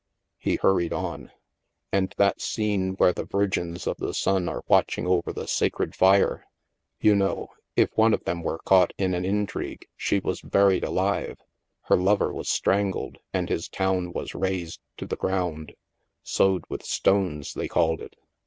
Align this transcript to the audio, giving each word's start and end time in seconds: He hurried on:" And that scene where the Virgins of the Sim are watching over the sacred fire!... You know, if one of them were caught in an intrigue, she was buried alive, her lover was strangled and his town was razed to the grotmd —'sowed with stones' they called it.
He 0.39 0.55
hurried 0.55 0.93
on:" 0.93 1.29
And 1.93 2.15
that 2.17 2.41
scene 2.41 2.93
where 2.95 3.13
the 3.13 3.23
Virgins 3.25 3.85
of 3.85 3.97
the 3.97 4.15
Sim 4.15 4.49
are 4.49 4.63
watching 4.67 5.05
over 5.05 5.31
the 5.31 5.45
sacred 5.47 5.93
fire!... 5.95 6.47
You 6.99 7.13
know, 7.13 7.49
if 7.75 7.95
one 7.95 8.11
of 8.15 8.23
them 8.23 8.41
were 8.41 8.57
caught 8.65 8.93
in 8.97 9.13
an 9.13 9.25
intrigue, 9.25 9.85
she 9.95 10.17
was 10.19 10.41
buried 10.41 10.83
alive, 10.83 11.37
her 11.83 11.97
lover 11.97 12.33
was 12.33 12.49
strangled 12.49 13.19
and 13.31 13.47
his 13.47 13.69
town 13.69 14.11
was 14.11 14.33
razed 14.33 14.79
to 14.97 15.05
the 15.05 15.17
grotmd 15.17 15.75
—'sowed 16.23 16.63
with 16.67 16.81
stones' 16.81 17.53
they 17.53 17.67
called 17.67 18.01
it. 18.01 18.15